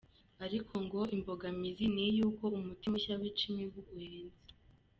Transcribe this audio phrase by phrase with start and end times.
[0.45, 4.37] Ariko ngo imbogamizi ni iy’uko umuti mushya wica imibu uhenze cyane.